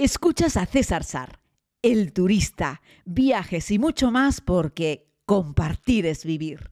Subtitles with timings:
[0.00, 1.40] Escuchas a César Sar,
[1.82, 6.70] el turista, viajes y mucho más porque compartir es vivir.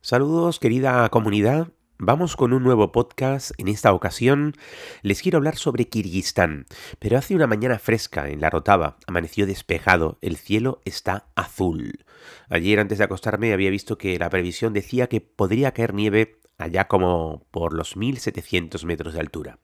[0.00, 1.68] Saludos querida comunidad,
[1.98, 3.52] Vamos con un nuevo podcast.
[3.56, 4.54] En esta ocasión
[5.02, 6.66] les quiero hablar sobre Kirguistán,
[6.98, 12.04] pero hace una mañana fresca en la Rotava, amaneció despejado, el cielo está azul.
[12.48, 16.88] Ayer antes de acostarme había visto que la previsión decía que podría caer nieve allá
[16.88, 19.60] como por los 1700 metros de altura.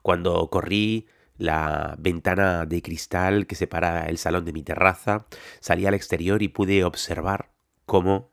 [0.00, 5.26] Cuando corrí la ventana de cristal que separa el salón de mi terraza,
[5.60, 7.50] salí al exterior y pude observar
[7.84, 8.30] cómo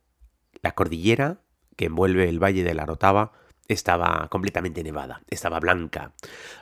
[0.62, 1.42] la cordillera
[1.76, 3.34] que envuelve el valle de la Rotava
[3.68, 6.14] estaba completamente nevada, estaba blanca.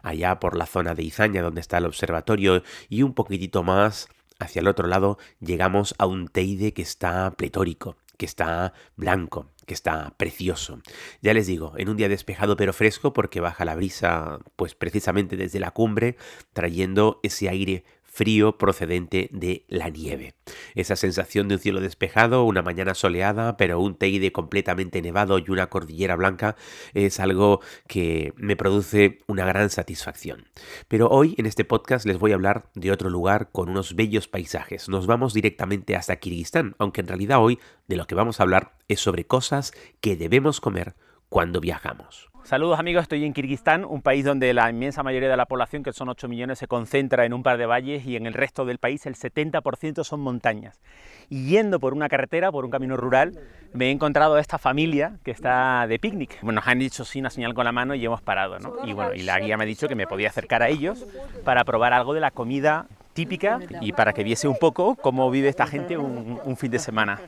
[0.04, 4.08] Allá por la zona de Izaña, donde está el observatorio, y un poquitito más
[4.40, 9.74] hacia el otro lado, llegamos a un Teide que está pletórico, que está blanco, que
[9.74, 10.80] está precioso.
[11.22, 15.38] Ya les digo, en un día despejado pero fresco, porque baja la brisa, pues precisamente
[15.38, 16.18] desde la cumbre,
[16.54, 20.36] trayendo ese aire frío procedente de la nieve.
[20.76, 25.50] Esa sensación de un cielo despejado, una mañana soleada, pero un Teide completamente nevado y
[25.50, 26.56] una cordillera blanca
[26.94, 30.46] es algo que me produce una gran satisfacción.
[30.88, 34.28] Pero hoy en este podcast les voy a hablar de otro lugar con unos bellos
[34.28, 34.90] paisajes.
[34.90, 38.74] Nos vamos directamente hasta Kirguistán, aunque en realidad hoy de lo que vamos a hablar
[38.88, 40.96] es sobre cosas que debemos comer
[41.30, 42.31] cuando viajamos.
[42.44, 45.94] Saludos amigos, estoy en Kirguistán, un país donde la inmensa mayoría de la población, que
[45.94, 48.78] son 8 millones, se concentra en un par de valles y en el resto del
[48.78, 50.82] país el 70% son montañas.
[51.30, 53.40] Y yendo por una carretera, por un camino rural,
[53.74, 56.40] me he encontrado a esta familia que está de picnic.
[56.42, 58.74] Bueno, nos han dicho sí una señal con la mano y hemos parado, ¿no?
[58.86, 61.06] Y bueno, y la guía me ha dicho que me podía acercar a ellos
[61.46, 65.48] para probar algo de la comida típica y para que viese un poco cómo vive
[65.48, 67.20] esta gente un, un fin de semana.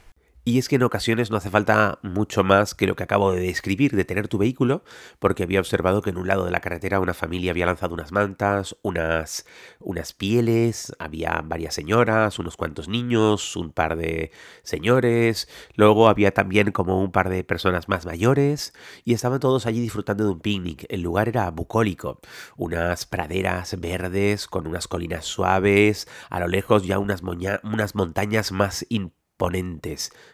[0.46, 3.40] Y es que en ocasiones no hace falta mucho más que lo que acabo de
[3.40, 4.84] describir, de tener tu vehículo,
[5.20, 8.12] porque había observado que en un lado de la carretera una familia había lanzado unas
[8.12, 9.46] mantas, unas,
[9.80, 14.32] unas pieles, había varias señoras, unos cuantos niños, un par de
[14.64, 18.74] señores, luego había también como un par de personas más mayores,
[19.06, 20.86] y estaban todos allí disfrutando de un picnic.
[20.90, 22.20] El lugar era bucólico,
[22.58, 27.22] unas praderas verdes con unas colinas suaves, a lo lejos ya unas,
[27.64, 28.86] unas montañas más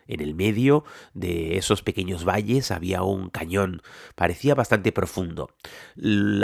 [0.08, 0.84] En el medio
[1.16, 3.82] de esos pequeños valles había un cañón,
[4.14, 5.50] parecía bastante profundo.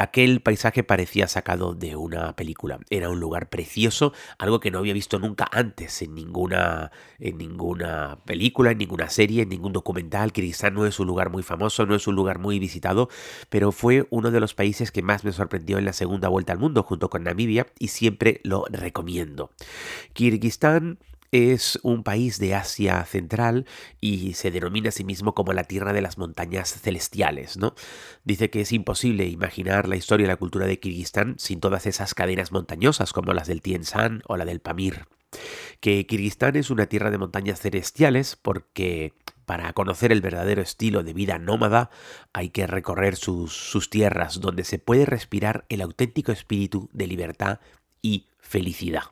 [0.01, 2.79] Aquel paisaje parecía sacado de una película.
[2.89, 8.17] Era un lugar precioso, algo que no había visto nunca antes en ninguna, en ninguna
[8.25, 10.33] película, en ninguna serie, en ningún documental.
[10.33, 13.09] Kirguistán no es un lugar muy famoso, no es un lugar muy visitado,
[13.49, 16.59] pero fue uno de los países que más me sorprendió en la segunda vuelta al
[16.59, 19.51] mundo junto con Namibia y siempre lo recomiendo.
[20.13, 20.97] Kirguistán
[21.31, 23.65] es un país de Asia Central
[23.99, 27.75] y se denomina a sí mismo como la tierra de las montañas celestiales, ¿no?
[28.23, 32.13] Dice que es imposible imaginar la historia y la cultura de Kirguistán sin todas esas
[32.13, 35.05] cadenas montañosas como las del Tien San o la del Pamir.
[35.79, 39.13] Que Kirguistán es una tierra de montañas celestiales porque
[39.45, 41.89] para conocer el verdadero estilo de vida nómada
[42.33, 47.59] hay que recorrer sus, sus tierras donde se puede respirar el auténtico espíritu de libertad
[48.01, 49.03] y felicidad.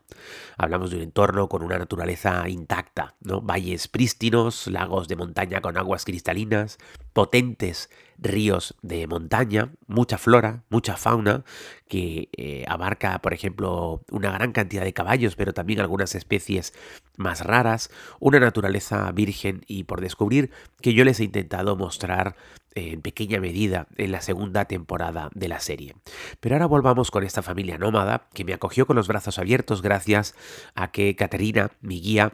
[0.58, 3.42] Hablamos de un entorno con una naturaleza intacta, ¿no?
[3.42, 6.78] Valles prístinos, lagos de montaña con aguas cristalinas,
[7.14, 7.90] potentes
[8.20, 11.44] ríos de montaña, mucha flora, mucha fauna,
[11.88, 16.74] que eh, abarca, por ejemplo, una gran cantidad de caballos, pero también algunas especies
[17.18, 17.90] más raras,
[18.20, 20.52] una naturaleza virgen y por descubrir
[20.82, 22.36] que yo les he intentado mostrar
[22.76, 25.96] en pequeña medida en la segunda temporada de la serie.
[26.40, 30.36] Pero ahora volvamos con esta familia nómada que me acogió con los brazos abiertos gracias
[30.76, 32.34] a que Caterina, mi guía,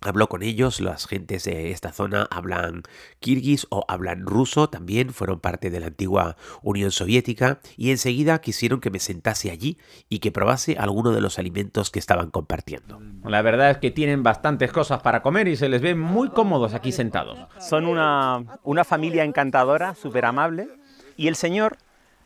[0.00, 2.82] Habló con ellos, las gentes de esta zona hablan
[3.20, 8.80] kirguis o hablan ruso, también fueron parte de la antigua Unión Soviética y enseguida quisieron
[8.80, 13.00] que me sentase allí y que probase alguno de los alimentos que estaban compartiendo.
[13.24, 16.74] La verdad es que tienen bastantes cosas para comer y se les ve muy cómodos
[16.74, 17.38] aquí sentados.
[17.60, 20.68] Son una, una familia encantadora, súper amable
[21.16, 21.76] y el señor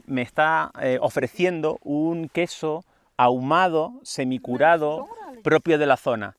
[0.06, 2.84] me está eh, ofreciendo un queso
[3.18, 5.08] ahumado, semicurado,
[5.42, 6.36] propio de la zona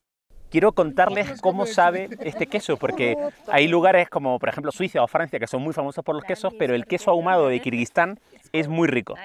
[0.49, 3.15] quiero contarles cómo sabe este queso, porque
[3.47, 6.53] hay lugares como por ejemplo Suiza o Francia que son muy famosos por los quesos,
[6.57, 8.19] pero el queso ahumado de Kirguistán
[8.51, 9.15] es muy rico.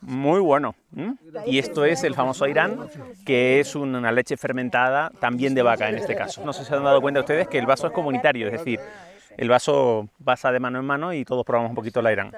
[0.00, 0.74] Muy bueno.
[1.46, 2.88] Y esto es el famoso Irán,
[3.26, 6.44] que es una leche fermentada también de vaca en este caso.
[6.44, 8.80] No sé si se han dado cuenta ustedes que el vaso es comunitario, es decir,
[9.36, 12.32] el vaso pasa de mano en mano y todos probamos un poquito la Irán.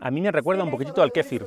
[0.00, 1.46] A mí me recuerda un poquitito al kéfir.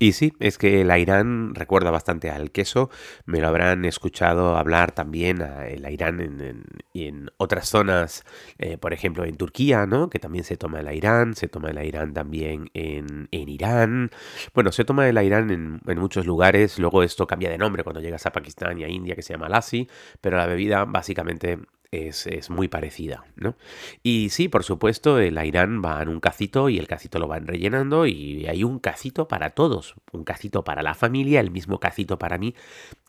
[0.00, 2.88] Y sí, es que el Irán recuerda bastante al queso,
[3.26, 6.64] me lo habrán escuchado hablar también el Irán en,
[6.94, 8.24] en otras zonas,
[8.58, 10.08] eh, por ejemplo en Turquía, ¿no?
[10.08, 14.10] Que también se toma el Irán, se toma el Irán también en, en Irán,
[14.54, 18.00] bueno, se toma el Irán en, en, muchos lugares, luego esto cambia de nombre cuando
[18.00, 19.88] llegas a Pakistán y a India que se llama lassi,
[20.20, 21.58] pero la bebida básicamente
[21.90, 23.56] es, muy parecida, ¿no?
[24.02, 27.46] Y sí, por supuesto, el Irán va en un cacito y el cacito lo van
[27.46, 32.18] rellenando y hay un cacito para todos, un cacito para la familia, el mismo cacito
[32.18, 32.54] para mí,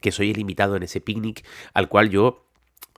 [0.01, 2.48] que soy el invitado en ese picnic al cual yo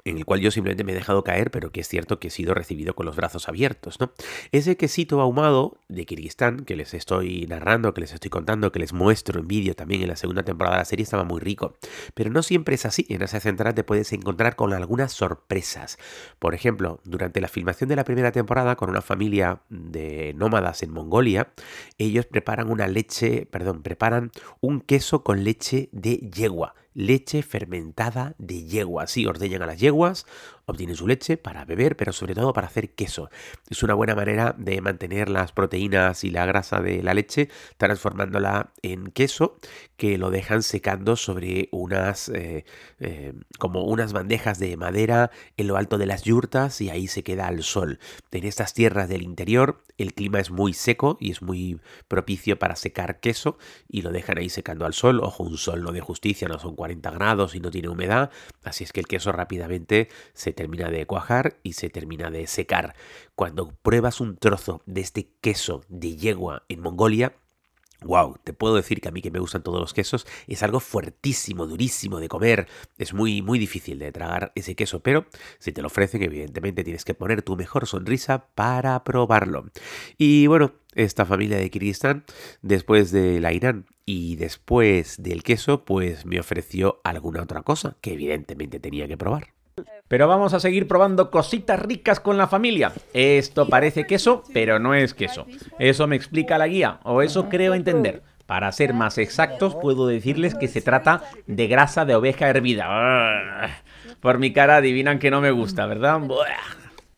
[0.05, 2.31] en el cual yo simplemente me he dejado caer, pero que es cierto que he
[2.31, 4.11] sido recibido con los brazos abiertos, ¿no?
[4.51, 8.93] Ese quesito ahumado de Kirguistán, que les estoy narrando, que les estoy contando, que les
[8.93, 11.75] muestro en vídeo también en la segunda temporada de la serie, estaba muy rico.
[12.13, 13.05] Pero no siempre es así.
[13.09, 15.97] En Asia Central te puedes encontrar con algunas sorpresas.
[16.39, 20.91] Por ejemplo, durante la filmación de la primera temporada, con una familia de nómadas en
[20.91, 21.53] Mongolia,
[21.97, 28.63] ellos preparan una leche, perdón, preparan un queso con leche de yegua leche fermentada de
[28.63, 29.07] yegua.
[29.07, 30.25] Sí, ordeñan a las yeguas,
[30.71, 33.29] obtienen su leche para beber, pero sobre todo para hacer queso.
[33.69, 38.73] Es una buena manera de mantener las proteínas y la grasa de la leche, transformándola
[38.81, 39.57] en queso
[39.97, 42.65] que lo dejan secando sobre unas eh,
[42.99, 47.23] eh, como unas bandejas de madera en lo alto de las yurtas y ahí se
[47.23, 47.99] queda al sol.
[48.31, 52.75] En estas tierras del interior el clima es muy seco y es muy propicio para
[52.75, 53.57] secar queso
[53.87, 55.19] y lo dejan ahí secando al sol.
[55.21, 58.31] Ojo, un sol no de justicia, no son 40 grados y no tiene humedad,
[58.63, 62.93] así es que el queso rápidamente se termina de cuajar y se termina de secar.
[63.35, 67.33] Cuando pruebas un trozo de este queso de yegua en Mongolia,
[68.03, 70.79] Wow, te puedo decir que a mí que me gustan todos los quesos, es algo
[70.79, 72.67] fuertísimo, durísimo de comer.
[72.97, 75.27] Es muy, muy difícil de tragar ese queso, pero
[75.59, 79.69] si te lo ofrecen, evidentemente tienes que poner tu mejor sonrisa para probarlo.
[80.17, 82.25] Y bueno, esta familia de Kirguistán,
[82.63, 88.13] después de la Irán y después del queso, pues me ofreció alguna otra cosa que
[88.13, 89.53] evidentemente tenía que probar.
[90.07, 92.91] Pero vamos a seguir probando cositas ricas con la familia.
[93.13, 95.45] Esto parece queso, pero no es queso.
[95.79, 98.21] Eso me explica la guía, o eso creo entender.
[98.45, 103.69] Para ser más exactos, puedo decirles que se trata de grasa de oveja hervida.
[104.19, 106.19] Por mi cara adivinan que no me gusta, ¿verdad?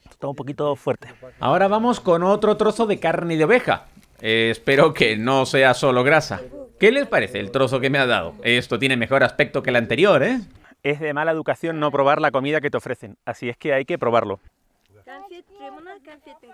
[0.07, 1.07] Está un poquito fuerte.
[1.39, 3.87] Ahora vamos con otro trozo de carne de oveja.
[4.21, 6.41] espero que no sea solo grasa.
[6.79, 8.35] ¿Qué les parece el trozo que me ha dado?
[8.43, 10.39] Esto tiene mejor aspecto que el anterior, ¿eh?
[10.83, 13.85] Es de mala educación no probar la comida que te ofrecen, así es que hay
[13.85, 14.39] que probarlo.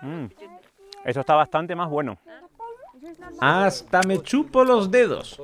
[0.02, 0.26] Mm.
[1.04, 2.18] Eso está bastante más bueno.
[3.40, 5.40] Hasta me chupo los dedos.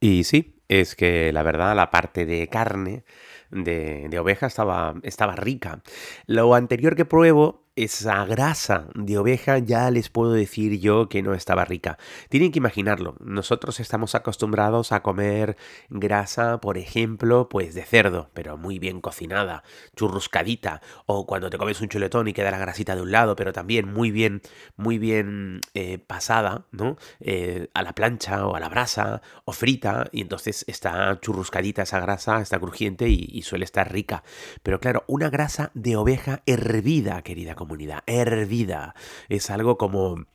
[0.00, 3.04] Y sí, es que la verdad la parte de carne
[3.50, 5.82] de, de oveja estaba, estaba rica.
[6.26, 11.34] Lo anterior que pruebo esa grasa de oveja ya les puedo decir yo que no
[11.34, 11.98] estaba rica.
[12.28, 13.16] Tienen que imaginarlo.
[13.20, 15.56] Nosotros estamos acostumbrados a comer
[15.88, 19.62] grasa, por ejemplo, pues de cerdo, pero muy bien cocinada,
[19.96, 23.52] churruscadita, o cuando te comes un chuletón y queda la grasita de un lado, pero
[23.52, 24.42] también muy bien,
[24.76, 26.96] muy bien eh, pasada, ¿no?
[27.20, 32.00] Eh, a la plancha o a la brasa o frita, y entonces está churruscadita esa
[32.00, 34.22] grasa, está crujiente y, y suele estar rica.
[34.62, 38.96] Pero claro, una grasa de oveja hervida, querida comunidad, hervida.
[39.28, 40.26] Es algo como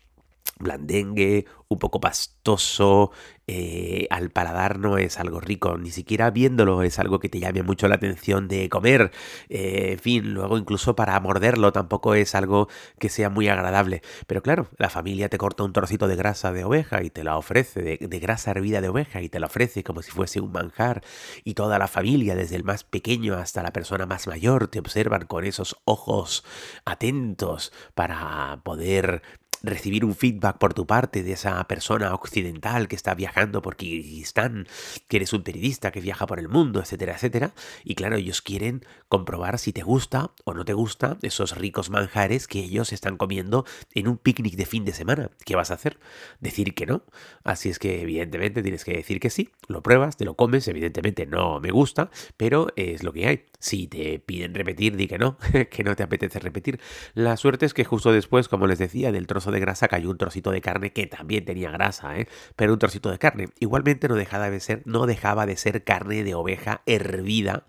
[0.57, 3.12] blandengue, un poco pastoso,
[3.48, 7.63] eh, al paladar no es algo rico, ni siquiera viéndolo es algo que te llame
[7.63, 9.12] mucho la atención de comer,
[9.50, 12.69] eh, en fin, luego incluso para morderlo tampoco es algo
[13.00, 14.02] que sea muy agradable.
[14.28, 17.38] Pero claro, la familia te corta un trocito de grasa de oveja y te la
[17.38, 20.51] ofrece, de, de grasa hervida de oveja y te la ofrece como si fuese un
[20.51, 21.03] manjar,
[21.44, 25.25] y toda la familia, desde el más pequeño hasta la persona más mayor, te observan
[25.27, 26.44] con esos ojos
[26.86, 29.22] atentos para poder
[29.65, 34.67] recibir un feedback por tu parte de esa persona occidental que está viajando por Kirguistán,
[35.07, 37.53] que eres un periodista que viaja por el mundo, etcétera, etcétera.
[37.84, 42.48] Y claro, ellos quieren comprobar si te gusta o no te gusta esos ricos manjares
[42.48, 45.31] que ellos están comiendo en un picnic de fin de semana.
[45.45, 46.00] ¿Qué vas a hacer?
[46.39, 47.03] Decir que no.
[47.43, 51.25] Así es que evidentemente tienes que decir que sí, lo pruebas, te lo comes, evidentemente
[51.25, 53.45] no me gusta, pero es lo que hay.
[53.60, 55.38] Si te piden repetir, di que no,
[55.69, 56.79] que no te apetece repetir.
[57.13, 60.18] La suerte es que justo después, como les decía, del trozo de grasa cayó un
[60.18, 62.28] trocito de carne que también tenía grasa, ¿eh?
[62.56, 63.50] pero un trocito de carne.
[63.60, 67.66] Igualmente no dejaba de ser, no dejaba de ser carne de oveja hervida,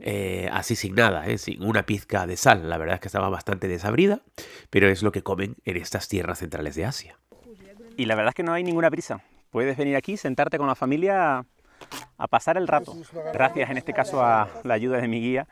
[0.00, 1.38] eh, así sin nada, ¿eh?
[1.38, 2.68] sin una pizca de sal.
[2.68, 4.22] La verdad es que estaba bastante desabrida,
[4.70, 7.18] pero es lo que comen en estas tierras centrales de Asia.
[7.96, 9.22] Y la verdad es que no hay ninguna prisa.
[9.50, 11.44] Puedes venir aquí, sentarte con la familia
[12.18, 12.94] a pasar el rato.
[13.32, 15.46] Gracias en este caso a la ayuda de mi guía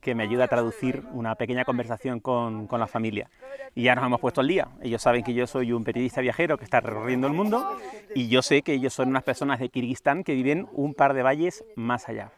[0.00, 3.28] que me ayuda a traducir una pequeña conversación con, con la familia.
[3.74, 4.68] Y ya nos hemos puesto al día.
[4.82, 7.78] Ellos saben que yo soy un periodista viajero que está recorriendo el mundo
[8.14, 11.22] y yo sé que ellos son unas personas de Kirguistán que viven un par de
[11.22, 12.32] valles más allá.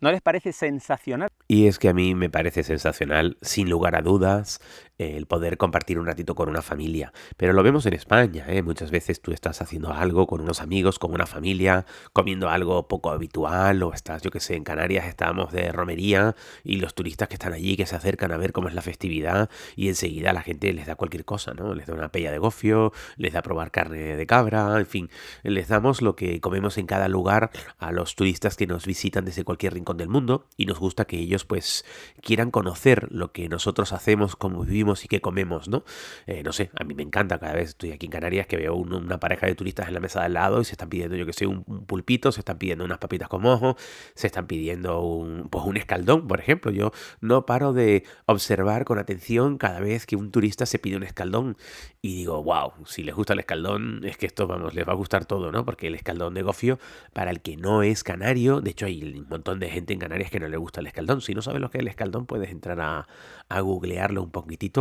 [0.00, 1.30] ¿No les parece sensacional?
[1.48, 4.60] Y es que a mí me parece sensacional, sin lugar a dudas,
[4.98, 7.12] el poder compartir un ratito con una familia.
[7.36, 8.62] Pero lo vemos en España, ¿eh?
[8.62, 13.10] muchas veces tú estás haciendo algo con unos amigos, con una familia, comiendo algo poco
[13.10, 17.34] habitual, o estás, yo que sé, en Canarias estábamos de romería y los turistas que
[17.34, 20.72] están allí, que se acercan a ver cómo es la festividad, y enseguida la gente
[20.72, 21.74] les da cualquier cosa, ¿no?
[21.74, 25.10] Les da una pella de gofio, les da a probar carne de cabra, en fin,
[25.42, 29.44] les damos lo que comemos en cada lugar a los turistas que nos visitan desde
[29.44, 31.84] cualquier rincón del mundo, y nos gusta que ellos pues
[32.22, 35.84] quieran conocer lo que nosotros hacemos, cómo vivimos, y qué comemos, ¿no?
[36.26, 38.74] Eh, no sé, a mí me encanta cada vez estoy aquí en Canarias que veo
[38.74, 41.26] una pareja de turistas en la mesa de al lado y se están pidiendo, yo
[41.26, 43.76] que sé, un, pulpito, se están pidiendo unas papitas con mojo,
[44.14, 46.70] se están pidiendo un, pues un escaldón, por ejemplo.
[46.70, 51.02] Yo no paro de observar con atención cada vez que un turista se pide un
[51.02, 51.56] escaldón
[52.02, 54.96] y digo, wow, si les gusta el escaldón, es que esto, vamos, les va a
[54.96, 55.64] gustar todo, ¿no?
[55.64, 56.78] Porque el escaldón de gofio,
[57.12, 60.30] para el que no es canario, de hecho hay un montón de gente en Canarias
[60.30, 61.20] que no le gusta el escaldón.
[61.20, 63.08] Si no sabes lo que es el escaldón, puedes entrar a,
[63.48, 64.73] a googlearlo un poquitito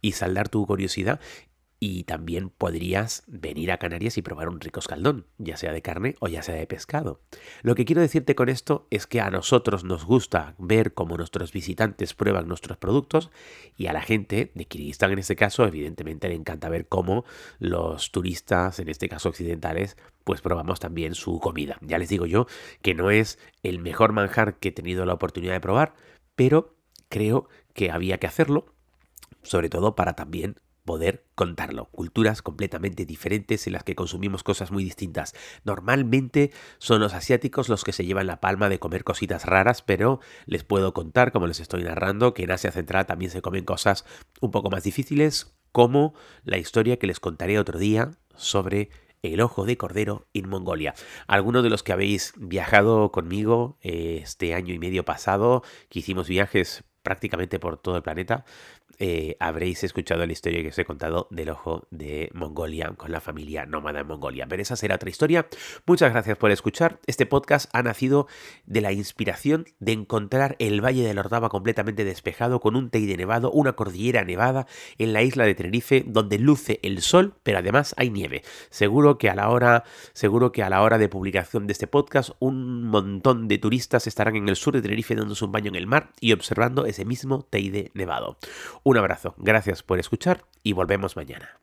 [0.00, 1.20] y saldar tu curiosidad.
[1.78, 6.14] Y también podrías venir a Canarias y probar un rico escaldón, ya sea de carne
[6.20, 7.20] o ya sea de pescado.
[7.62, 11.52] Lo que quiero decirte con esto es que a nosotros nos gusta ver cómo nuestros
[11.52, 13.30] visitantes prueban nuestros productos
[13.76, 17.26] y a la gente de Kirguistán en este caso evidentemente le encanta ver cómo
[17.58, 21.76] los turistas, en este caso occidentales, pues probamos también su comida.
[21.82, 22.46] Ya les digo yo
[22.80, 25.94] que no es el mejor manjar que he tenido la oportunidad de probar,
[26.34, 26.74] pero
[27.10, 28.74] creo que había que hacerlo
[29.46, 31.86] sobre todo para también poder contarlo.
[31.90, 35.34] Culturas completamente diferentes en las que consumimos cosas muy distintas.
[35.64, 40.20] Normalmente son los asiáticos los que se llevan la palma de comer cositas raras, pero
[40.46, 44.06] les puedo contar, como les estoy narrando, que en Asia Central también se comen cosas
[44.40, 48.88] un poco más difíciles, como la historia que les contaré otro día sobre
[49.22, 50.94] el ojo de cordero en Mongolia.
[51.26, 56.28] Algunos de los que habéis viajado conmigo eh, este año y medio pasado, que hicimos
[56.28, 58.44] viajes prácticamente por todo el planeta,
[58.98, 63.20] eh, habréis escuchado la historia que os he contado del ojo de Mongolia con la
[63.20, 64.46] familia nómada en Mongolia.
[64.48, 65.46] Pero esa será otra historia.
[65.86, 66.98] Muchas gracias por escuchar.
[67.06, 68.26] Este podcast ha nacido
[68.64, 73.52] de la inspiración de encontrar el Valle de Ordaba completamente despejado con un teide nevado,
[73.52, 74.66] una cordillera nevada
[74.98, 78.42] en la isla de Tenerife donde luce el sol, pero además hay nieve.
[78.70, 82.30] Seguro que a la hora, seguro que a la hora de publicación de este podcast
[82.40, 85.86] un montón de turistas estarán en el sur de Tenerife dándose un baño en el
[85.86, 88.38] mar y observando ese mismo teide nevado.
[88.82, 91.60] Un abrazo, gracias por escuchar y volvemos mañana.